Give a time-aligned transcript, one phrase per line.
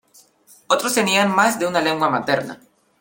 [0.65, 2.59] Otros tenían más de una lengua materna.